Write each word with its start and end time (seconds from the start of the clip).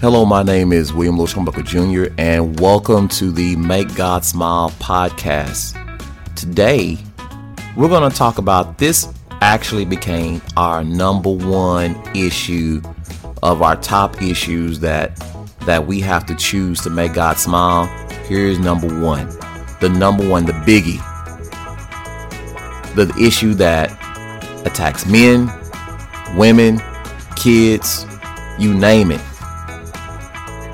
Hello, 0.00 0.24
my 0.24 0.42
name 0.42 0.72
is 0.72 0.94
William 0.94 1.18
Lewis 1.18 1.34
Hornbuckle 1.34 1.62
Jr., 1.62 2.10
and 2.16 2.58
welcome 2.58 3.06
to 3.08 3.30
the 3.30 3.54
Make 3.56 3.94
God 3.94 4.24
Smile 4.24 4.70
podcast. 4.78 5.76
Today, 6.34 6.96
we're 7.76 7.90
going 7.90 8.10
to 8.10 8.16
talk 8.16 8.38
about 8.38 8.78
this 8.78 9.06
actually 9.42 9.84
became 9.84 10.40
our 10.56 10.82
number 10.82 11.28
one 11.28 12.00
issue 12.16 12.80
of 13.42 13.60
our 13.60 13.76
top 13.76 14.22
issues 14.22 14.80
that 14.80 15.22
that 15.66 15.86
we 15.86 16.00
have 16.00 16.24
to 16.24 16.34
choose 16.34 16.80
to 16.80 16.88
make 16.88 17.12
God 17.12 17.36
smile. 17.36 17.84
Here's 18.24 18.58
number 18.58 18.88
one. 19.02 19.28
The 19.82 19.90
number 19.94 20.26
one, 20.26 20.46
the 20.46 20.52
biggie. 20.52 20.96
The 22.94 23.14
issue 23.22 23.52
that 23.52 23.90
attacks 24.64 25.04
men, 25.04 25.52
women, 26.38 26.80
kids, 27.36 28.06
you 28.58 28.72
name 28.72 29.10
it 29.10 29.20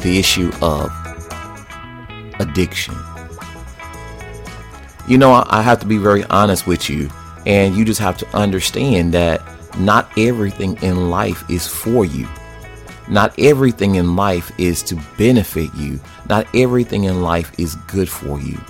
the 0.07 0.21
issue 0.21 0.53
of 0.63 0.89
addiction. 2.39 2.95
You 5.09 5.19
know, 5.19 5.45
I 5.49 5.63
have 5.63 5.81
to 5.81 5.87
be 5.87 5.99
very 5.99 6.23
honest 6.27 6.65
with 6.65 6.89
you, 6.89 7.11
and 7.45 7.77
you 7.77 7.85
just 7.85 7.99
have 7.99 8.17
to 8.19 8.37
understand 8.37 9.13
that 9.15 9.43
not 9.79 10.09
everything 10.17 10.81
in 10.81 11.11
life 11.11 11.43
is 11.51 11.67
for 11.67 12.05
you. 12.05 12.29
Not 13.09 13.37
everything 13.37 13.97
in 13.97 14.15
life 14.15 14.53
is 14.59 14.81
to 14.85 14.95
benefit 15.19 15.75
you. 15.75 15.99
Not 16.29 16.47
everything 16.55 17.05
in 17.05 17.23
life 17.23 17.59
is 17.59 17.75
good 17.89 18.09
for 18.09 18.41
you. 18.41 18.61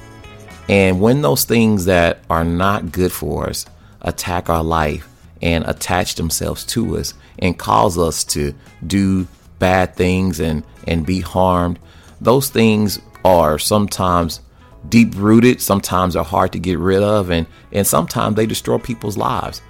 And 0.70 1.02
when 1.02 1.20
those 1.20 1.44
things 1.44 1.84
that 1.84 2.20
are 2.30 2.44
not 2.44 2.92
good 2.92 3.12
for 3.12 3.50
us 3.50 3.66
attack 4.00 4.48
our 4.48 4.64
life 4.64 5.06
and 5.42 5.66
attach 5.66 6.14
themselves 6.14 6.64
to 6.64 6.96
us 6.96 7.12
and 7.38 7.58
cause 7.58 7.98
us 7.98 8.24
to 8.24 8.54
do 8.86 9.26
bad 9.58 9.94
things 9.94 10.40
and 10.40 10.64
and 10.86 11.06
be 11.06 11.20
harmed. 11.20 11.78
Those 12.20 12.48
things 12.48 13.00
are 13.24 13.58
sometimes 13.58 14.40
deep 14.88 15.12
rooted 15.16 15.60
sometimes 15.60 16.14
are 16.14 16.24
hard 16.24 16.52
to 16.52 16.58
get 16.58 16.78
rid 16.78 17.02
of 17.02 17.30
and 17.30 17.46
and 17.72 17.86
sometimes 17.86 18.36
they 18.36 18.46
destroy 18.46 18.78
people's 18.78 19.16
lives. 19.16 19.60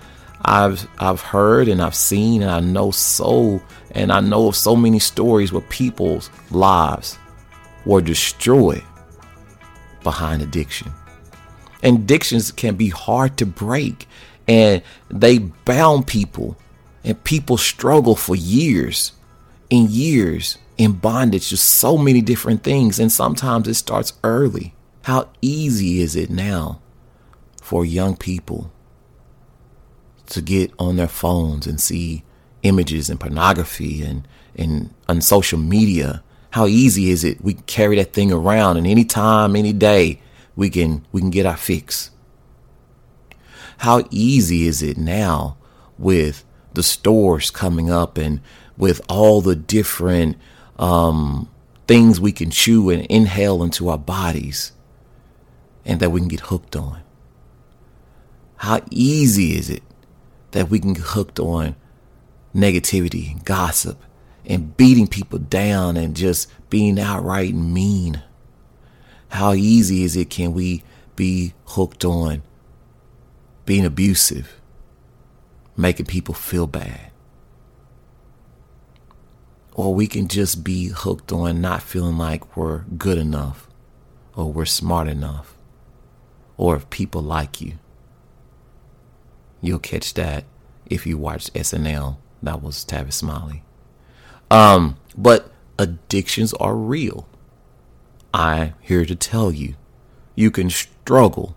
I've 0.44 0.86
i've 0.98 1.22
heard 1.22 1.66
and 1.68 1.80
i've 1.82 1.94
seen 1.94 2.42
and 2.42 2.50
i 2.50 2.60
know 2.60 2.90
so 2.90 3.60
and 3.92 4.12
i 4.12 4.20
know 4.20 4.48
of 4.48 4.56
so 4.56 4.76
many 4.76 4.98
stories 4.98 5.52
where 5.52 5.62
people's 5.62 6.30
lives 6.50 7.18
were 7.86 8.02
destroyed 8.02 8.84
behind 10.02 10.42
addiction. 10.42 10.92
And 11.82 11.98
addictions 11.98 12.52
can 12.52 12.76
be 12.76 12.88
hard 12.88 13.36
to 13.38 13.46
break 13.46 14.06
and 14.46 14.82
they 15.10 15.38
bound 15.38 16.06
people 16.06 16.56
and 17.02 17.22
people 17.24 17.56
struggle 17.56 18.14
for 18.14 18.36
years 18.36 19.12
in 19.70 19.86
years 19.90 20.58
in 20.76 20.92
bondage 20.92 21.48
to 21.48 21.56
so 21.56 21.96
many 21.96 22.20
different 22.20 22.62
things, 22.62 22.98
and 22.98 23.10
sometimes 23.10 23.66
it 23.66 23.74
starts 23.74 24.12
early. 24.22 24.74
How 25.02 25.28
easy 25.40 26.00
is 26.00 26.16
it 26.16 26.30
now 26.30 26.80
for 27.62 27.84
young 27.84 28.16
people 28.16 28.72
to 30.26 30.42
get 30.42 30.72
on 30.78 30.96
their 30.96 31.08
phones 31.08 31.66
and 31.66 31.80
see 31.80 32.24
images 32.62 33.08
and 33.08 33.18
pornography 33.18 34.02
and, 34.02 34.26
and 34.54 34.92
on 35.08 35.20
social 35.20 35.58
media? 35.58 36.22
How 36.50 36.66
easy 36.66 37.10
is 37.10 37.24
it? 37.24 37.42
We 37.42 37.54
carry 37.54 37.96
that 37.96 38.12
thing 38.12 38.32
around, 38.32 38.76
and 38.76 38.86
anytime, 38.86 39.56
any 39.56 39.72
day, 39.72 40.20
we 40.54 40.70
can 40.70 41.06
we 41.12 41.20
can 41.20 41.30
get 41.30 41.46
our 41.46 41.56
fix. 41.56 42.10
How 43.78 44.04
easy 44.10 44.66
is 44.66 44.82
it 44.82 44.96
now 44.96 45.58
with 45.98 46.44
the 46.72 46.82
stores 46.82 47.50
coming 47.50 47.90
up 47.90 48.16
and 48.16 48.40
with 48.76 49.00
all 49.08 49.40
the 49.40 49.56
different 49.56 50.36
um, 50.78 51.48
things 51.86 52.20
we 52.20 52.32
can 52.32 52.50
chew 52.50 52.90
and 52.90 53.06
inhale 53.06 53.62
into 53.62 53.88
our 53.88 53.98
bodies 53.98 54.72
and 55.84 56.00
that 56.00 56.10
we 56.10 56.20
can 56.20 56.28
get 56.28 56.40
hooked 56.40 56.76
on. 56.76 57.00
How 58.56 58.80
easy 58.90 59.56
is 59.56 59.70
it 59.70 59.82
that 60.50 60.68
we 60.68 60.80
can 60.80 60.94
get 60.94 61.04
hooked 61.04 61.38
on 61.38 61.76
negativity 62.54 63.32
and 63.32 63.44
gossip 63.44 64.02
and 64.44 64.76
beating 64.76 65.06
people 65.06 65.38
down 65.38 65.96
and 65.96 66.16
just 66.16 66.50
being 66.70 66.98
outright 66.98 67.54
mean? 67.54 68.22
How 69.28 69.54
easy 69.54 70.02
is 70.02 70.16
it 70.16 70.30
can 70.30 70.52
we 70.52 70.82
be 71.14 71.54
hooked 71.66 72.04
on 72.04 72.42
being 73.64 73.84
abusive, 73.84 74.60
making 75.76 76.06
people 76.06 76.34
feel 76.34 76.66
bad? 76.66 77.10
Or 79.76 79.94
we 79.94 80.06
can 80.06 80.26
just 80.26 80.64
be 80.64 80.86
hooked 80.86 81.30
on 81.32 81.60
not 81.60 81.82
feeling 81.82 82.16
like 82.16 82.56
we're 82.56 82.84
good 82.96 83.18
enough 83.18 83.68
or 84.34 84.50
we're 84.50 84.64
smart 84.64 85.06
enough 85.06 85.54
or 86.56 86.76
if 86.76 86.88
people 86.88 87.20
like 87.20 87.60
you. 87.60 87.74
You'll 89.60 89.78
catch 89.78 90.14
that 90.14 90.44
if 90.86 91.06
you 91.06 91.18
watch 91.18 91.52
SNL. 91.52 92.16
That 92.42 92.62
was 92.62 92.86
Tavis 92.86 93.12
Smiley. 93.12 93.64
Um, 94.50 94.96
but 95.14 95.52
addictions 95.78 96.54
are 96.54 96.74
real. 96.74 97.28
I'm 98.32 98.72
here 98.80 99.04
to 99.04 99.14
tell 99.14 99.52
you, 99.52 99.74
you 100.34 100.50
can 100.50 100.70
struggle 100.70 101.54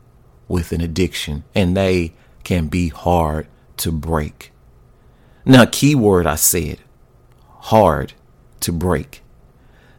with 0.50 0.74
an 0.74 0.81
addiction 0.81 1.46
and 1.56 1.78
they 1.78 2.13
can 2.44 2.68
be 2.68 2.90
hard 2.90 3.47
to 3.78 3.94
break. 3.94 4.51
Now, 5.46 5.63
keyword 5.66 6.28
I 6.28 6.36
said 6.36 6.80
hard 7.59 8.14
to 8.62 8.72
break. 8.72 9.22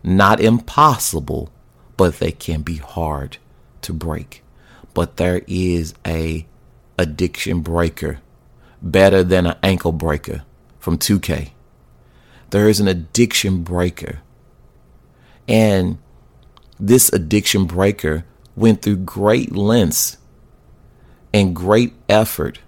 Not 0.03 0.41
impossible, 0.41 1.50
but 1.97 2.19
they 2.19 2.32
can 2.32 2.62
be 2.62 2.76
hard 2.76 3.38
to 3.82 3.93
break. 3.93 4.43
But 4.94 5.16
there 5.16 5.43
is 5.47 5.94
a 6.06 6.47
addiction 6.99 7.60
breaker 7.60 8.20
better 8.82 9.22
than 9.22 9.47
an 9.47 9.56
ankle 9.62 9.93
breaker 9.93 10.43
from 10.78 10.99
2K. 10.99 11.50
There 12.50 12.69
is 12.69 12.81
an 12.81 12.88
addiction 12.88 13.62
breaker. 13.62 14.20
And 15.47 15.99
this 16.78 17.12
addiction 17.12 17.66
breaker 17.66 18.25
went 18.56 18.82
through 18.82 18.97
great 18.97 19.54
lengths 19.54 20.16
and 21.32 21.54
great 21.54 21.93
effort 22.09 22.60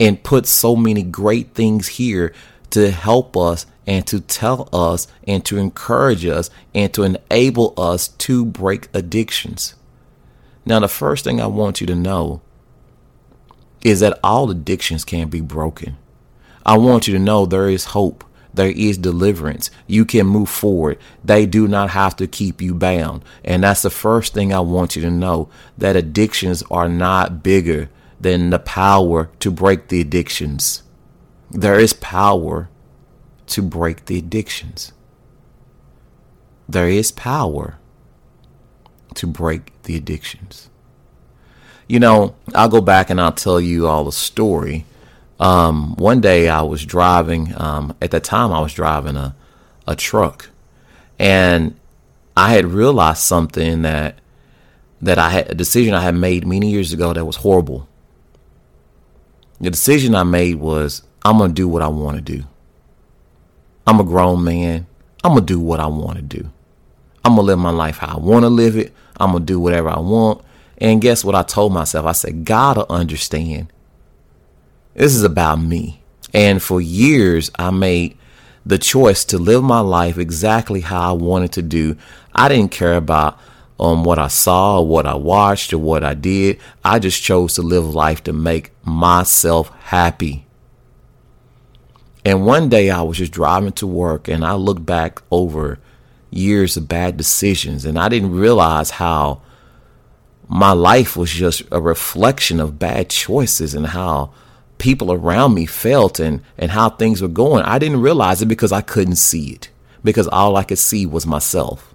and 0.00 0.22
put 0.22 0.46
so 0.46 0.76
many 0.76 1.02
great 1.02 1.54
things 1.54 1.88
here 1.88 2.32
to 2.70 2.90
help 2.90 3.36
us 3.36 3.66
and 3.86 4.06
to 4.06 4.20
tell 4.20 4.68
us 4.72 5.08
and 5.26 5.44
to 5.46 5.56
encourage 5.56 6.24
us 6.26 6.50
and 6.74 6.92
to 6.94 7.04
enable 7.04 7.74
us 7.76 8.08
to 8.08 8.44
break 8.44 8.88
addictions. 8.92 9.74
Now, 10.66 10.80
the 10.80 10.88
first 10.88 11.24
thing 11.24 11.40
I 11.40 11.46
want 11.46 11.80
you 11.80 11.86
to 11.86 11.94
know 11.94 12.42
is 13.82 14.00
that 14.00 14.18
all 14.22 14.50
addictions 14.50 15.04
can 15.04 15.28
be 15.28 15.40
broken. 15.40 15.96
I 16.66 16.76
want 16.76 17.08
you 17.08 17.14
to 17.14 17.18
know 17.18 17.46
there 17.46 17.70
is 17.70 17.86
hope. 17.86 18.24
There 18.52 18.70
is 18.70 18.98
deliverance. 18.98 19.70
You 19.86 20.04
can 20.04 20.26
move 20.26 20.48
forward. 20.48 20.98
They 21.24 21.46
do 21.46 21.68
not 21.68 21.90
have 21.90 22.16
to 22.16 22.26
keep 22.26 22.60
you 22.60 22.74
bound. 22.74 23.22
And 23.44 23.62
that's 23.62 23.82
the 23.82 23.90
first 23.90 24.34
thing 24.34 24.52
I 24.52 24.60
want 24.60 24.96
you 24.96 25.02
to 25.02 25.10
know 25.10 25.48
that 25.78 25.96
addictions 25.96 26.62
are 26.70 26.88
not 26.88 27.42
bigger 27.42 27.88
than 28.20 28.50
the 28.50 28.58
power 28.58 29.30
to 29.40 29.50
break 29.50 29.88
the 29.88 30.00
addictions. 30.00 30.82
There 31.50 31.78
is 31.78 31.92
power 31.94 32.68
to 33.46 33.62
break 33.62 34.06
the 34.06 34.18
addictions. 34.18 34.92
There 36.68 36.88
is 36.88 37.10
power 37.10 37.78
to 39.14 39.26
break 39.26 39.72
the 39.84 39.96
addictions. 39.96 40.68
You 41.88 42.00
know, 42.00 42.34
I'll 42.54 42.68
go 42.68 42.82
back 42.82 43.08
and 43.08 43.18
I'll 43.18 43.32
tell 43.32 43.60
you 43.60 43.86
all 43.86 44.04
the 44.04 44.12
story. 44.12 44.84
Um, 45.40 45.94
one 45.96 46.20
day 46.20 46.48
I 46.48 46.62
was 46.62 46.84
driving, 46.84 47.54
um, 47.58 47.96
at 48.02 48.10
that 48.10 48.24
time 48.24 48.52
I 48.52 48.60
was 48.60 48.74
driving 48.74 49.16
a, 49.16 49.34
a 49.86 49.96
truck 49.96 50.50
and 51.18 51.78
I 52.36 52.52
had 52.52 52.66
realized 52.66 53.22
something 53.22 53.82
that, 53.82 54.20
that 55.00 55.18
I 55.18 55.30
had 55.30 55.50
a 55.50 55.54
decision 55.54 55.94
I 55.94 56.02
had 56.02 56.14
made 56.14 56.46
many 56.46 56.70
years 56.70 56.92
ago 56.92 57.14
that 57.14 57.24
was 57.24 57.36
horrible. 57.36 57.88
The 59.60 59.70
decision 59.70 60.14
I 60.14 60.24
made 60.24 60.56
was 60.56 61.02
I'm 61.24 61.38
going 61.38 61.50
to 61.50 61.54
do 61.54 61.68
what 61.68 61.82
I 61.82 61.88
want 61.88 62.16
to 62.16 62.22
do. 62.22 62.44
I'm 63.86 64.00
a 64.00 64.04
grown 64.04 64.44
man. 64.44 64.86
I'm 65.24 65.32
going 65.32 65.46
to 65.46 65.52
do 65.52 65.60
what 65.60 65.80
I 65.80 65.86
want 65.86 66.16
to 66.16 66.22
do. 66.22 66.50
I'm 67.24 67.34
going 67.34 67.44
to 67.44 67.46
live 67.46 67.58
my 67.58 67.70
life 67.70 67.98
how 67.98 68.16
I 68.16 68.20
want 68.20 68.44
to 68.44 68.48
live 68.48 68.76
it. 68.76 68.92
I'm 69.18 69.32
going 69.32 69.42
to 69.42 69.52
do 69.52 69.60
whatever 69.60 69.88
I 69.88 69.98
want. 69.98 70.42
And 70.78 71.00
guess 71.00 71.24
what 71.24 71.34
I 71.34 71.42
told 71.42 71.72
myself? 71.72 72.06
I 72.06 72.12
said, 72.12 72.44
God 72.44 72.76
will 72.76 72.86
understand. 72.88 73.72
This 74.94 75.14
is 75.14 75.24
about 75.24 75.56
me. 75.56 76.02
And 76.32 76.62
for 76.62 76.80
years, 76.80 77.50
I 77.58 77.70
made 77.70 78.16
the 78.64 78.78
choice 78.78 79.24
to 79.26 79.38
live 79.38 79.62
my 79.62 79.80
life 79.80 80.18
exactly 80.18 80.80
how 80.80 81.10
I 81.10 81.12
wanted 81.12 81.52
to 81.52 81.62
do. 81.62 81.96
I 82.34 82.48
didn't 82.48 82.70
care 82.70 82.96
about 82.96 83.38
um, 83.80 84.04
what 84.04 84.18
I 84.18 84.28
saw 84.28 84.80
or 84.80 84.86
what 84.86 85.06
I 85.06 85.14
watched 85.14 85.72
or 85.72 85.78
what 85.78 86.04
I 86.04 86.14
did. 86.14 86.58
I 86.84 86.98
just 86.98 87.22
chose 87.22 87.54
to 87.54 87.62
live 87.62 87.94
life 87.94 88.22
to 88.24 88.32
make 88.32 88.72
myself 88.84 89.70
happy. 89.84 90.47
And 92.24 92.44
one 92.44 92.68
day 92.68 92.90
I 92.90 93.02
was 93.02 93.18
just 93.18 93.32
driving 93.32 93.72
to 93.72 93.86
work 93.86 94.28
and 94.28 94.44
I 94.44 94.54
looked 94.54 94.84
back 94.84 95.22
over 95.30 95.78
years 96.30 96.76
of 96.76 96.88
bad 96.88 97.16
decisions 97.16 97.84
and 97.84 97.98
I 97.98 98.08
didn't 98.08 98.34
realize 98.34 98.90
how 98.90 99.42
my 100.48 100.72
life 100.72 101.16
was 101.16 101.30
just 101.30 101.62
a 101.70 101.80
reflection 101.80 102.60
of 102.60 102.78
bad 102.78 103.10
choices 103.10 103.74
and 103.74 103.86
how 103.86 104.32
people 104.78 105.12
around 105.12 105.54
me 105.54 105.66
felt 105.66 106.18
and, 106.18 106.42
and 106.56 106.70
how 106.70 106.88
things 106.88 107.20
were 107.20 107.28
going. 107.28 107.64
I 107.64 107.78
didn't 107.78 108.00
realize 108.00 108.40
it 108.42 108.46
because 108.46 108.72
I 108.72 108.80
couldn't 108.80 109.16
see 109.16 109.50
it 109.50 109.70
because 110.02 110.28
all 110.28 110.56
I 110.56 110.64
could 110.64 110.78
see 110.78 111.04
was 111.06 111.26
myself. 111.26 111.94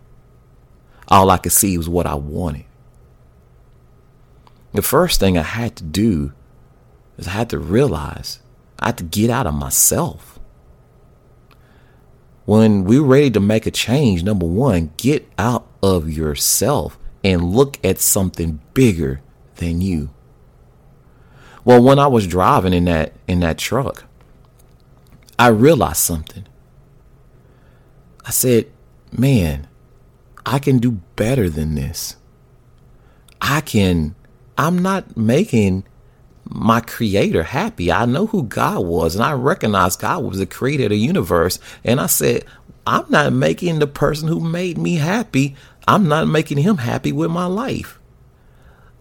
All 1.07 1.29
I 1.29 1.37
could 1.37 1.51
see 1.51 1.77
was 1.77 1.89
what 1.89 2.05
I 2.05 2.15
wanted. 2.15 2.65
The 4.73 4.81
first 4.81 5.19
thing 5.19 5.37
I 5.37 5.43
had 5.43 5.75
to 5.77 5.83
do 5.83 6.33
is 7.17 7.27
I 7.27 7.31
had 7.31 7.49
to 7.51 7.59
realize 7.59 8.39
I 8.83 8.87
had 8.87 8.97
to 8.97 9.03
get 9.05 9.29
out 9.29 9.47
of 9.47 9.53
myself. 9.53 10.39
When 12.45 12.83
we're 12.83 13.01
ready 13.01 13.31
to 13.31 13.39
make 13.39 13.65
a 13.65 13.71
change, 13.71 14.23
number 14.23 14.45
one, 14.45 14.91
get 14.97 15.27
out 15.37 15.65
of 15.81 16.11
yourself 16.11 16.99
and 17.23 17.53
look 17.53 17.79
at 17.83 17.99
something 17.99 18.59
bigger 18.73 19.21
than 19.55 19.79
you. 19.79 20.09
Well, 21.63 21.81
when 21.81 21.97
I 21.97 22.07
was 22.07 22.27
driving 22.27 22.73
in 22.73 22.83
that 22.85 23.13
in 23.25 23.39
that 23.39 23.57
truck, 23.57 24.03
I 25.39 25.47
realized 25.47 25.97
something. 25.97 26.45
I 28.25 28.31
said, 28.31 28.67
"Man, 29.11 29.67
I 30.45 30.59
can 30.59 30.79
do 30.79 30.99
better 31.15 31.49
than 31.49 31.75
this. 31.75 32.17
I 33.41 33.61
can 33.61 34.15
I'm 34.57 34.79
not 34.79 35.15
making 35.15 35.85
my 36.45 36.81
creator 36.81 37.43
happy. 37.43 37.91
I 37.91 38.05
know 38.05 38.27
who 38.27 38.43
God 38.43 38.85
was 38.85 39.15
and 39.15 39.23
I 39.23 39.33
recognize 39.33 39.95
God 39.95 40.23
was 40.23 40.39
the 40.39 40.45
creator 40.45 40.83
of 40.85 40.89
the 40.89 40.97
universe. 40.97 41.59
And 41.83 41.99
I 41.99 42.07
said, 42.07 42.45
I'm 42.85 43.05
not 43.09 43.33
making 43.33 43.79
the 43.79 43.87
person 43.87 44.27
who 44.27 44.39
made 44.39 44.77
me 44.77 44.95
happy, 44.95 45.55
I'm 45.87 46.07
not 46.07 46.27
making 46.27 46.59
him 46.59 46.77
happy 46.77 47.11
with 47.11 47.31
my 47.31 47.45
life. 47.45 47.99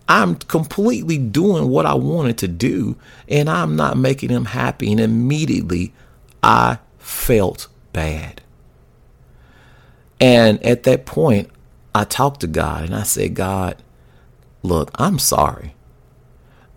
I'm 0.09 0.35
completely 0.35 1.17
doing 1.19 1.69
what 1.69 1.87
I 1.87 1.95
wanted 1.95 2.39
to 2.39 2.49
do 2.49 2.97
and 3.29 3.49
I'm 3.49 3.77
not 3.77 3.97
making 3.97 4.31
him 4.31 4.47
happy. 4.47 4.91
And 4.91 5.01
immediately 5.01 5.93
I 6.43 6.79
felt 6.99 7.69
bad. 7.93 8.43
And 10.21 10.63
at 10.65 10.85
that 10.85 11.07
point, 11.07 11.51
I 11.95 12.05
talked 12.05 12.41
to 12.41 12.47
God 12.47 12.85
and 12.85 12.95
I 12.95 13.03
said, 13.03 13.35
God, 13.35 13.77
look, 14.63 14.91
I'm 14.95 15.19
sorry. 15.19 15.75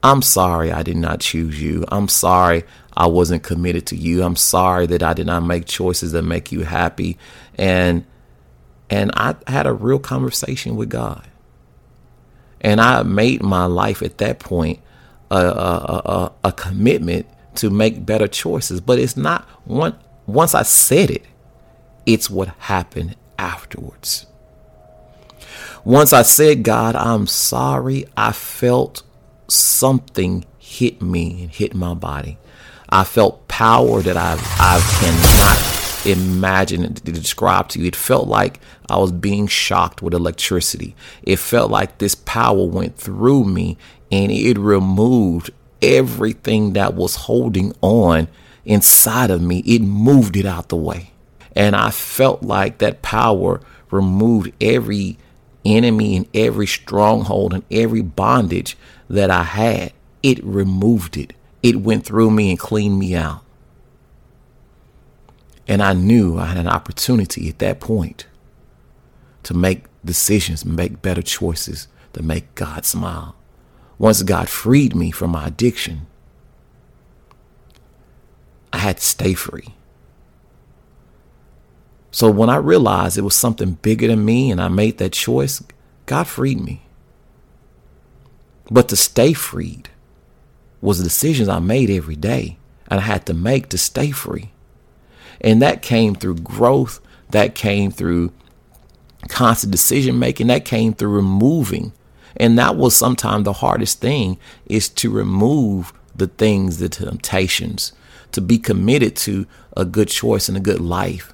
I'm 0.06 0.22
sorry 0.22 0.72
I 0.72 0.84
did 0.84 0.98
not 0.98 1.20
choose 1.20 1.60
you. 1.60 1.84
I'm 1.88 2.08
sorry 2.08 2.64
I 2.96 3.08
wasn't 3.08 3.42
committed 3.42 3.88
to 3.88 3.96
you. 3.96 4.22
I'm 4.22 4.36
sorry 4.36 4.86
that 4.86 5.02
I 5.02 5.16
did 5.16 5.26
not 5.26 5.40
make 5.40 5.66
choices 5.66 6.12
that 6.12 6.22
make 6.22 6.52
you 6.52 6.62
happy. 6.62 7.18
And 7.58 8.06
and 8.88 9.10
I 9.16 9.36
had 9.48 9.66
a 9.66 9.74
real 9.74 9.98
conversation 9.98 10.76
with 10.76 10.90
God. 10.90 11.28
And 12.62 12.80
I 12.80 13.02
made 13.02 13.42
my 13.42 13.66
life 13.66 14.04
at 14.04 14.20
that 14.20 14.38
point 14.38 14.80
a, 15.32 15.38
a, 15.38 16.02
a, 16.06 16.32
a 16.44 16.52
commitment 16.52 17.26
to 17.56 17.72
make 17.72 18.06
better 18.06 18.28
choices. 18.28 18.82
But 18.82 19.00
it's 19.00 19.18
not 19.18 19.44
one 19.64 19.98
once 20.28 20.54
I 20.54 20.62
said 20.62 21.10
it, 21.10 21.26
it's 22.06 22.30
what 22.30 22.50
happened 22.60 23.16
afterwards. 23.40 24.28
Once 25.84 26.14
I 26.14 26.22
said, 26.22 26.62
God, 26.62 26.96
I'm 26.96 27.26
sorry, 27.26 28.06
I 28.16 28.34
felt 28.34 29.02
something 29.48 30.46
hit 30.58 31.02
me 31.02 31.44
and 31.44 31.52
hit 31.52 31.74
my 31.74 31.94
body. 31.94 32.38
I 32.90 33.04
felt 33.04 33.48
power 33.48 34.02
that 34.02 34.18
I 34.18 34.34
I 34.60 34.80
cannot 35.00 35.76
imagine 36.06 36.94
to 36.94 37.12
describe 37.12 37.70
to 37.70 37.80
you. 37.80 37.88
It 37.88 37.96
felt 37.96 38.28
like 38.28 38.60
I 38.90 38.98
was 38.98 39.12
being 39.12 39.48
shocked 39.48 40.02
with 40.02 40.14
electricity. 40.14 40.96
It 41.24 41.40
felt 41.40 41.72
like 41.72 41.98
this 41.98 42.16
power 42.16 42.66
went 42.66 42.98
through 42.98 43.46
me 43.46 43.78
and 44.12 44.32
it 44.32 44.58
removed 44.58 45.50
everything 45.82 46.74
that 46.74 46.94
was 46.94 47.16
holding 47.16 47.74
on 47.82 48.28
inside 48.66 49.32
of 49.32 49.42
me. 49.42 49.60
It 49.60 49.82
moved 49.82 50.38
it 50.38 50.46
out 50.46 50.70
the 50.70 50.76
way. 50.76 51.12
And 51.56 51.76
I 51.76 51.90
felt 51.90 52.44
like 52.44 52.80
that 52.80 53.02
power 53.02 53.62
removed 53.90 54.52
every 54.62 55.18
enemy 55.66 56.16
and 56.16 56.28
every 56.34 56.68
stronghold 56.68 57.54
and 57.54 57.64
every 57.72 58.02
bondage 58.02 58.78
that 59.10 59.32
I 59.32 59.44
had, 59.44 59.94
it 60.24 60.44
removed 60.44 61.18
it. 61.18 61.34
It 61.64 61.78
went 61.78 62.06
through 62.06 62.32
me 62.32 62.52
and 62.52 62.60
cleaned 62.60 63.00
me 63.00 63.16
out. 63.16 63.42
And 65.68 65.82
I 65.82 65.94
knew 65.94 66.38
I 66.38 66.46
had 66.46 66.58
an 66.58 66.68
opportunity 66.68 67.50
at 67.50 67.60
that 67.60 67.80
point 67.80 68.28
to 69.44 69.54
make 69.54 69.86
decisions, 70.04 70.64
make 70.64 71.02
better 71.02 71.24
choices, 71.24 71.88
to 72.14 72.22
make 72.22 72.54
God 72.56 72.86
smile. 72.86 73.36
Once 73.98 74.24
God 74.24 74.50
freed 74.50 74.96
me 74.96 75.12
from 75.12 75.32
my 75.32 75.48
addiction, 75.48 76.08
I 78.72 78.80
had 78.80 78.98
to 78.98 79.04
stay 79.04 79.34
free. 79.34 79.76
So 82.16 82.32
when 82.32 82.50
I 82.50 82.56
realized 82.56 83.18
it 83.18 83.24
was 83.24 83.36
something 83.36 83.74
bigger 83.74 84.08
than 84.08 84.24
me 84.24 84.50
and 84.50 84.62
I 84.62 84.70
made 84.70 85.00
that 85.00 85.12
choice, 85.12 85.62
God 86.06 86.28
freed 86.28 86.62
me. 86.62 86.84
But 88.72 88.88
to 88.88 88.96
stay 88.96 89.34
freed 89.34 89.90
was 90.80 91.04
decisions 91.04 91.50
I 91.50 91.60
made 91.60 91.90
every 91.90 92.16
day 92.16 92.58
and 92.88 93.02
I 93.02 93.04
had 93.04 93.26
to 93.26 93.34
make 93.34 93.68
to 93.68 93.78
stay 93.78 94.12
free. 94.12 94.52
And 95.42 95.62
that 95.62 95.82
came 95.82 96.16
through 96.16 96.36
growth, 96.36 97.02
that 97.32 97.54
came 97.54 97.92
through 97.92 98.32
constant 99.28 99.74
decision 99.74 100.18
making, 100.18 100.48
that 100.48 100.64
came 100.64 100.94
through 100.94 101.10
removing. 101.10 101.92
And 102.38 102.58
that 102.58 102.78
was 102.78 102.96
sometimes 102.96 103.44
the 103.44 103.52
hardest 103.52 104.00
thing 104.00 104.38
is 104.68 104.88
to 104.88 105.10
remove 105.10 105.92
the 106.16 106.28
things, 106.28 106.78
the 106.78 106.88
temptations, 106.88 107.92
to 108.32 108.40
be 108.40 108.58
committed 108.58 109.18
to 109.18 109.48
a 109.76 109.84
good 109.84 110.08
choice 110.08 110.48
and 110.48 110.56
a 110.56 110.62
good 110.62 110.80
life 110.80 111.34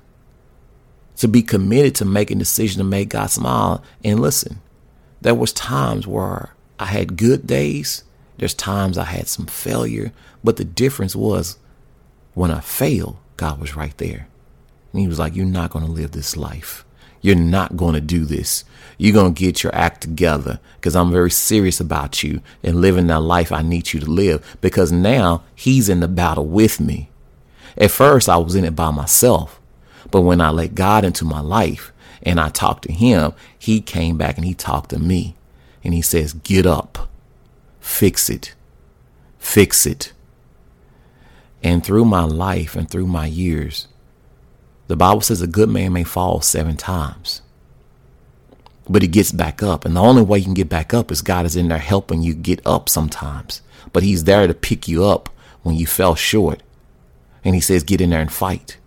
to 1.22 1.28
be 1.28 1.44
committed 1.44 1.94
to 1.96 2.04
making 2.06 2.40
decisions 2.40 2.78
to 2.78 2.84
make 2.84 3.10
God 3.10 3.28
smile. 3.28 3.84
And 4.04 4.20
listen, 4.20 4.60
there 5.22 5.36
was 5.36 5.54
times 5.54 6.08
where 6.08 6.56
I 6.80 6.86
had 6.86 7.16
good 7.16 7.46
days. 7.46 8.04
There's 8.40 8.56
times 8.56 8.98
I 8.98 9.04
had 9.04 9.28
some 9.28 9.46
failure, 9.46 10.14
but 10.44 10.58
the 10.58 10.66
difference 10.66 11.16
was 11.16 11.60
when 12.34 12.50
I 12.50 12.60
failed, 12.60 13.18
God 13.38 13.62
was 13.62 13.76
right 13.76 13.96
there. 13.98 14.28
And 14.92 15.02
he 15.02 15.08
was 15.08 15.20
like, 15.20 15.36
you're 15.36 15.46
not 15.46 15.70
going 15.70 15.86
to 15.86 15.92
live 15.92 16.12
this 16.12 16.36
life. 16.36 16.84
You're 17.22 17.36
not 17.36 17.78
going 17.78 17.94
to 17.94 18.02
do 18.02 18.26
this. 18.26 18.66
You're 18.98 19.14
going 19.14 19.36
to 19.36 19.40
get 19.40 19.62
your 19.62 19.76
act 19.76 20.02
together 20.02 20.60
because 20.78 20.96
I'm 20.96 21.12
very 21.12 21.30
serious 21.30 21.80
about 21.80 22.24
you 22.24 22.42
and 22.64 22.82
living 22.82 23.06
that 23.08 23.20
life 23.20 23.52
I 23.52 23.62
need 23.62 23.94
you 23.94 24.00
to 24.00 24.10
live 24.10 24.58
because 24.60 24.92
now 24.92 25.44
he's 25.54 25.88
in 25.88 26.00
the 26.00 26.08
battle 26.08 26.48
with 26.48 26.80
me. 26.80 27.12
At 27.78 27.92
first, 27.92 28.28
I 28.28 28.38
was 28.38 28.56
in 28.56 28.66
it 28.66 28.76
by 28.76 28.90
myself. 28.90 29.61
But 30.12 30.22
when 30.22 30.42
I 30.42 30.50
let 30.50 30.76
God 30.76 31.04
into 31.04 31.26
my 31.26 31.40
life 31.40 31.92
and 32.22 32.40
I 32.40 32.50
talked 32.50 32.84
to 32.84 32.92
him, 32.92 33.34
he 33.58 33.82
came 33.82 34.18
back 34.18 34.38
and 34.38 34.46
he 34.46 34.54
talked 34.54 34.92
to 34.92 35.00
me. 35.00 35.36
And 35.84 35.94
he 35.94 36.02
says, 36.02 36.34
Get 36.34 36.66
up, 36.66 37.10
fix 37.80 38.30
it, 38.30 38.54
fix 39.40 39.86
it. 39.86 40.14
And 41.64 41.84
through 41.84 42.06
my 42.06 42.24
life 42.24 42.76
and 42.76 42.90
through 42.90 43.08
my 43.08 43.26
years, 43.26 43.88
the 44.88 44.96
Bible 44.96 45.22
says 45.22 45.42
a 45.42 45.48
good 45.48 45.70
man 45.70 45.94
may 45.94 46.04
fall 46.04 46.42
seven 46.42 46.76
times, 46.76 47.42
but 48.90 49.02
he 49.02 49.08
gets 49.08 49.32
back 49.32 49.64
up. 49.64 49.86
And 49.86 49.96
the 49.96 50.02
only 50.02 50.22
way 50.22 50.40
you 50.40 50.46
can 50.46 50.54
get 50.54 50.70
back 50.70 50.94
up 50.94 51.12
is 51.12 51.22
God 51.22 51.46
is 51.46 51.56
in 51.56 51.70
there 51.70 51.78
helping 51.78 52.22
you 52.22 52.34
get 52.34 52.66
up 52.66 52.90
sometimes. 52.90 53.62
But 53.94 54.04
he's 54.04 54.26
there 54.26 54.48
to 54.48 54.54
pick 54.54 54.88
you 54.88 55.06
up 55.06 55.30
when 55.64 55.76
you 55.76 55.88
fell 55.88 56.16
short. 56.16 56.62
And 57.44 57.56
he 57.56 57.62
says, 57.62 57.84
Get 57.84 58.02
in 58.02 58.10
there 58.10 58.22
and 58.22 58.32
fight. 58.32 58.78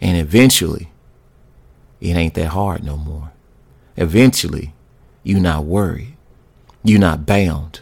And 0.00 0.16
eventually, 0.16 0.90
it 2.00 2.16
ain't 2.16 2.34
that 2.34 2.48
hard 2.48 2.84
no 2.84 2.96
more. 2.96 3.32
Eventually, 3.96 4.74
you 5.22 5.40
not 5.40 5.64
worried. 5.64 6.16
You 6.84 6.98
not 6.98 7.26
bound. 7.26 7.80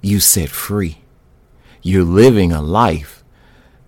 You 0.00 0.20
set 0.20 0.48
free. 0.48 0.98
You're 1.82 2.04
living 2.04 2.52
a 2.52 2.62
life 2.62 3.24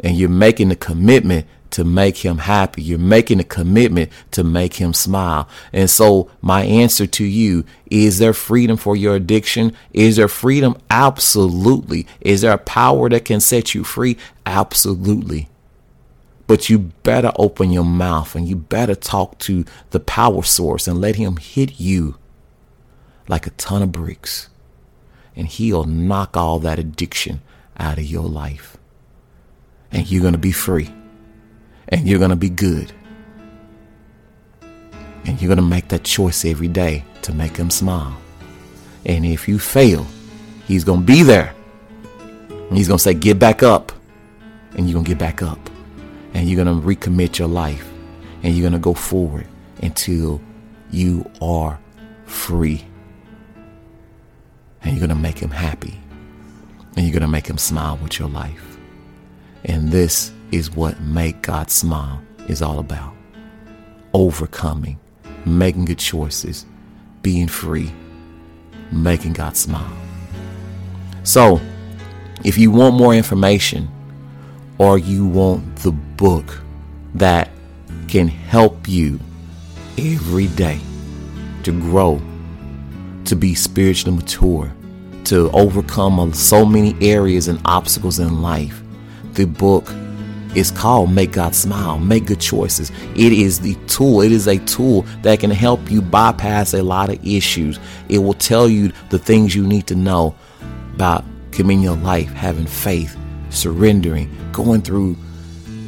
and 0.01 0.17
you're 0.17 0.29
making 0.29 0.71
a 0.71 0.77
commitment 0.77 1.47
to 1.71 1.85
make 1.85 2.19
him 2.19 2.39
happy. 2.39 2.83
You're 2.83 2.99
making 2.99 3.41
a 3.41 3.45
commitment 3.45 4.11
to 4.33 4.43
make 4.43 4.75
him 4.75 4.95
smile. 4.95 5.49
And 5.73 5.89
so 5.91 6.31
my 6.41 6.63
answer 6.63 7.07
to 7.07 7.25
you, 7.25 7.65
is 7.91 8.19
there 8.19 8.33
freedom 8.33 8.77
for 8.77 8.97
your 8.97 9.15
addiction? 9.15 9.77
Is 9.93 10.17
there 10.17 10.29
freedom? 10.29 10.77
Absolutely. 10.91 12.07
Is 12.21 12.41
there 12.41 12.53
a 12.53 12.59
power 12.59 13.09
that 13.11 13.25
can 13.25 13.41
set 13.41 13.75
you 13.75 13.85
free? 13.85 14.17
Absolutely. 14.47 15.49
But 16.49 16.69
you 16.69 16.79
better 16.81 17.31
open 17.37 17.71
your 17.71 17.85
mouth 17.85 18.35
and 18.35 18.49
you 18.49 18.57
better 18.57 18.97
talk 18.97 19.39
to 19.41 19.65
the 19.91 20.01
power 20.01 20.43
source 20.43 20.89
and 20.89 21.01
let 21.01 21.15
him 21.15 21.37
hit 21.37 21.79
you 21.79 22.17
like 23.29 23.47
a 23.47 23.51
ton 23.51 23.83
of 23.83 23.93
bricks. 23.93 24.49
And 25.37 25.47
he'll 25.47 25.85
knock 25.85 26.37
all 26.37 26.59
that 26.61 26.81
addiction 26.81 27.43
out 27.79 27.99
of 27.99 28.05
your 28.05 28.27
life. 28.27 28.77
And 29.93 30.11
you're 30.11 30.23
going 30.23 30.33
to 30.33 30.39
be 30.39 30.53
free. 30.53 30.93
and 31.89 32.07
you're 32.09 32.19
going 32.19 32.31
to 32.31 32.37
be 32.37 32.51
good. 32.51 32.93
And 35.25 35.41
you're 35.41 35.49
going 35.49 35.57
to 35.57 35.63
make 35.63 35.89
that 35.89 36.05
choice 36.05 36.45
every 36.45 36.69
day 36.69 37.05
to 37.23 37.33
make 37.33 37.57
him 37.57 37.71
smile. 37.71 38.17
And 39.07 39.25
if 39.25 39.49
you 39.49 39.59
fail, 39.59 40.07
he's 40.67 40.85
going 40.85 41.01
to 41.01 41.07
be 41.07 41.23
there. 41.23 41.55
And 42.49 42.77
he's 42.77 42.89
going 42.89 42.99
to 42.99 43.05
say, 43.05 43.15
Get 43.15 43.39
back 43.39 43.63
up. 43.63 43.93
And 44.77 44.89
you're 44.89 44.95
going 44.95 45.05
to 45.05 45.11
get 45.11 45.19
back 45.19 45.43
up. 45.43 45.68
And 46.35 46.49
you're 46.49 46.63
going 46.63 46.81
to 46.81 46.87
recommit 46.87 47.39
your 47.39 47.49
life. 47.49 47.89
And 48.43 48.55
you're 48.55 48.63
going 48.63 48.73
to 48.73 48.79
go 48.79 48.95
forward 48.95 49.47
until 49.83 50.41
you 50.91 51.29
are 51.43 51.79
free. 52.27 52.85
And 54.83 54.93
you're 54.93 55.07
going 55.07 55.17
to 55.17 55.23
make 55.23 55.39
him 55.39 55.51
happy. 55.51 55.99
And 56.97 57.07
you're 57.07 57.13
going 57.13 57.23
to 57.23 57.29
make 57.29 57.47
him 57.47 57.59
smile 57.59 57.99
with 58.03 58.19
your 58.19 58.29
life. 58.29 58.79
And 59.65 59.91
this 59.91 60.33
is 60.53 60.71
what 60.71 61.01
Make 61.01 61.43
God 61.43 61.71
Smile 61.71 62.23
is 62.49 62.63
all 62.63 62.79
about 62.79 63.15
overcoming, 64.15 64.99
making 65.45 65.85
good 65.85 65.99
choices, 65.99 66.65
being 67.23 67.49
free, 67.49 67.93
making 68.91 69.35
God 69.35 69.57
smile. 69.57 69.97
So, 71.23 71.61
if 72.45 72.57
you 72.57 72.71
want 72.71 72.95
more 72.95 73.15
information 73.15 73.89
or 74.79 74.99
you 74.99 75.27
want 75.27 75.77
the 75.77 75.93
book 75.93 76.61
that 77.15 77.51
can 78.07 78.29
help 78.29 78.89
you 78.89 79.19
every 79.99 80.47
day 80.49 80.81
to 81.65 81.73
grow, 81.73 82.21
to 83.25 83.37
be 83.37 83.55
spiritually 83.55 84.17
mature, 84.17 84.73
to 85.25 85.51
overcome 85.51 86.33
so 86.33 86.65
many 86.65 86.97
areas 87.07 87.49
and 87.49 87.61
obstacles 87.65 88.19
in 88.19 88.41
life, 88.41 88.83
the 89.35 89.45
book 89.45 89.93
is 90.55 90.71
called 90.71 91.13
Make 91.13 91.33
God 91.33 91.55
Smile, 91.55 91.99
Make 91.99 92.27
Good 92.27 92.41
Choices. 92.41 92.91
It 93.15 93.33
is 93.33 93.61
the 93.61 93.75
tool, 93.87 94.23
it 94.23 94.33
is 94.33 94.49
a 94.49 94.59
tool 94.65 95.03
that 95.23 95.41
can 95.41 95.51
help 95.51 95.91
you 95.91 96.01
bypass 96.01 96.73
a 96.73 96.83
lot 96.83 97.11
of 97.11 97.25
issues. 97.27 97.79
It 98.09 98.19
will 98.19 98.35
tell 98.35 98.69
you 98.69 98.93
the 99.11 99.19
things 99.19 99.55
you 99.55 99.67
need 99.67 99.87
to 99.89 99.95
know 99.95 100.35
about 100.95 101.25
committing 101.53 101.83
your 101.83 101.97
life, 101.97 102.33
having 102.33 102.67
faith, 102.67 103.17
surrendering, 103.51 104.31
going 104.53 104.83
through 104.83 105.17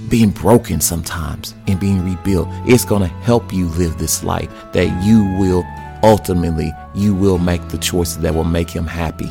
being 0.09 0.31
broken 0.31 0.81
sometimes 0.81 1.55
and 1.69 1.79
being 1.79 2.05
rebuilt. 2.05 2.49
It's 2.67 2.85
going 2.85 3.02
to 3.02 3.09
help 3.09 3.52
you 3.52 3.69
live 3.69 3.97
this 3.99 4.25
life 4.25 4.50
that 4.73 5.05
you 5.05 5.25
will 5.38 5.64
ultimately 6.02 6.73
you 6.95 7.14
will 7.14 7.38
make 7.38 7.67
the 7.69 7.79
choices 7.79 8.19
that 8.19 8.35
will 8.35 8.45
make 8.45 8.71
him 8.71 8.87
happy. 8.87 9.31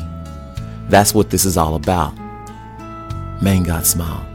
That's 0.88 1.14
what 1.14 1.30
this 1.30 1.44
is 1.44 1.56
all 1.56 1.74
about. 1.74 2.14
Make 3.42 3.64
God 3.64 3.86
smile. 3.86 4.26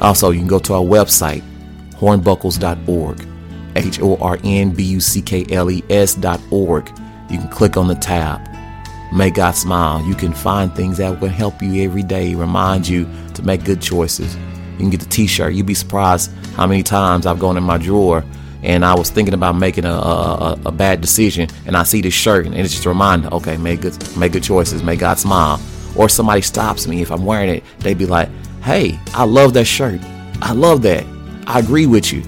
Also, 0.00 0.30
you 0.30 0.38
can 0.38 0.48
go 0.48 0.58
to 0.58 0.74
our 0.74 0.82
website, 0.82 1.42
hornbuckles.org, 1.92 3.26
H 3.76 4.00
O 4.00 4.16
R 4.16 4.38
N 4.42 4.70
B 4.70 4.82
U 4.84 5.00
C 5.00 5.22
K 5.22 5.46
L 5.50 5.70
E 5.70 5.84
S.org. 5.88 6.88
You 7.30 7.38
can 7.38 7.48
click 7.48 7.76
on 7.76 7.86
the 7.86 7.94
tab. 7.94 8.49
Make 9.12 9.34
God 9.34 9.52
smile. 9.52 10.02
You 10.04 10.14
can 10.14 10.32
find 10.32 10.74
things 10.74 10.98
that 10.98 11.20
will 11.20 11.28
help 11.28 11.60
you 11.62 11.82
every 11.84 12.02
day, 12.02 12.34
remind 12.34 12.86
you 12.86 13.08
to 13.34 13.42
make 13.42 13.64
good 13.64 13.82
choices. 13.82 14.36
You 14.36 14.78
can 14.78 14.90
get 14.90 15.00
the 15.00 15.08
t 15.08 15.26
shirt. 15.26 15.54
You'd 15.54 15.66
be 15.66 15.74
surprised 15.74 16.30
how 16.54 16.66
many 16.66 16.82
times 16.82 17.26
I've 17.26 17.38
gone 17.38 17.56
in 17.56 17.64
my 17.64 17.78
drawer 17.78 18.24
and 18.62 18.84
I 18.84 18.94
was 18.94 19.10
thinking 19.10 19.34
about 19.34 19.56
making 19.56 19.84
a, 19.84 19.92
a, 19.92 20.58
a 20.66 20.72
bad 20.72 21.00
decision 21.00 21.48
and 21.66 21.76
I 21.76 21.82
see 21.82 22.00
this 22.00 22.14
shirt 22.14 22.46
and 22.46 22.54
it's 22.54 22.72
just 22.72 22.86
a 22.86 22.88
reminder, 22.88 23.28
okay, 23.34 23.56
make 23.56 23.80
good, 23.80 24.16
make 24.16 24.32
good 24.32 24.42
choices, 24.42 24.82
make 24.82 25.00
God 25.00 25.18
smile. 25.18 25.60
Or 25.96 26.08
somebody 26.08 26.42
stops 26.42 26.86
me 26.86 27.02
if 27.02 27.10
I'm 27.10 27.24
wearing 27.24 27.50
it, 27.50 27.64
they'd 27.80 27.98
be 27.98 28.06
like, 28.06 28.28
hey, 28.62 28.98
I 29.12 29.24
love 29.24 29.54
that 29.54 29.64
shirt. 29.64 30.00
I 30.40 30.52
love 30.52 30.82
that. 30.82 31.04
I 31.46 31.58
agree 31.58 31.86
with 31.86 32.12
you. 32.12 32.22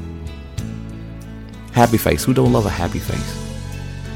Happy 1.72 1.96
face. 1.96 2.24
Who 2.24 2.34
don't 2.34 2.52
love 2.52 2.66
a 2.66 2.70
happy 2.70 2.98
face? 2.98 3.41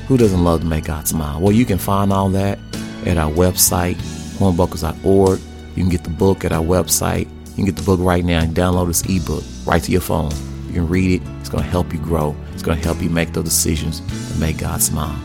Who 0.09 0.17
doesn't 0.17 0.45
love 0.45 0.61
to 0.61 0.67
make 0.67 0.85
God 0.85 1.09
smile? 1.09 1.41
Well, 1.41 1.53
you 1.53 1.65
can 1.65 1.79
find 1.79 2.13
all 2.13 2.29
that 2.31 2.59
at 3.05 3.19
our 3.19 3.31
website, 3.31 3.97
hornbuckles.org. 4.39 5.41
You 5.75 5.83
can 5.83 5.89
get 5.89 6.05
the 6.05 6.11
book 6.11 6.45
at 6.45 6.53
our 6.53 6.65
website. 6.65 7.29
You 7.49 7.55
can 7.55 7.65
get 7.65 7.77
the 7.77 7.83
book 7.83 8.01
right 8.01 8.25
now 8.25 8.41
and 8.41 8.55
download 8.55 8.87
this 8.87 9.03
ebook 9.03 9.43
right 9.67 9.83
to 9.83 9.91
your 9.91 10.01
phone. 10.01 10.31
You 10.69 10.75
can 10.75 10.89
read 10.89 11.21
it. 11.21 11.29
It's 11.41 11.49
going 11.49 11.65
to 11.65 11.71
help 11.71 11.93
you 11.93 11.99
grow. 11.99 12.37
It's 12.53 12.63
going 12.63 12.79
to 12.79 12.85
help 12.85 13.03
you 13.03 13.11
make 13.11 13.33
those 13.33 13.45
decisions 13.45 14.01
and 14.01 14.41
make 14.41 14.59
God 14.59 14.81
smile. 14.81 15.19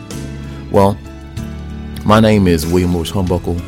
Well, 0.71 0.97
my 2.05 2.19
name 2.19 2.47
is 2.47 2.65
William 2.65 2.95
Lewis 2.95 3.11
Hornbuckle 3.11 3.59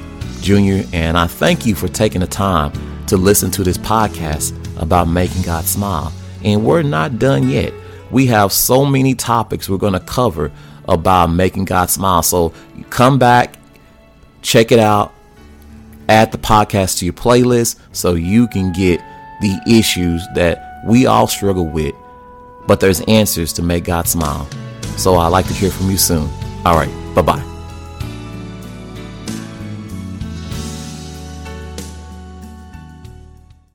Jr., 0.41 0.87
and 0.93 1.17
I 1.17 1.27
thank 1.27 1.65
you 1.65 1.75
for 1.75 1.87
taking 1.87 2.21
the 2.21 2.27
time 2.27 2.71
to 3.07 3.17
listen 3.17 3.51
to 3.51 3.63
this 3.63 3.77
podcast 3.77 4.53
about 4.81 5.07
making 5.07 5.43
God 5.43 5.65
smile. 5.65 6.11
And 6.43 6.65
we're 6.65 6.81
not 6.81 7.19
done 7.19 7.49
yet. 7.49 7.73
We 8.13 8.27
have 8.27 8.53
so 8.53 8.85
many 8.85 9.15
topics 9.15 9.67
we're 9.67 9.77
going 9.77 9.93
to 9.93 9.99
cover 9.99 10.51
about 10.87 11.27
making 11.27 11.65
God 11.65 11.89
smile. 11.89 12.21
So 12.23 12.53
come 12.89 13.17
back, 13.17 13.57
check 14.41 14.71
it 14.71 14.79
out, 14.79 15.13
add 16.07 16.31
the 16.31 16.37
podcast 16.37 16.99
to 16.99 17.05
your 17.05 17.13
playlist 17.13 17.79
so 17.91 18.13
you 18.13 18.47
can 18.47 18.71
get 18.71 18.99
the 19.41 19.59
issues 19.67 20.25
that 20.35 20.83
we 20.85 21.05
all 21.05 21.27
struggle 21.27 21.65
with, 21.65 21.95
but 22.67 22.79
there's 22.79 23.01
answers 23.01 23.51
to 23.53 23.61
make 23.61 23.85
God 23.85 24.07
smile. 24.07 24.47
So 24.97 25.15
I'd 25.15 25.29
like 25.29 25.47
to 25.47 25.53
hear 25.53 25.71
from 25.71 25.89
you 25.89 25.97
soon. 25.97 26.29
All 26.65 26.75
right, 26.75 27.15
bye 27.15 27.21
bye. 27.21 27.52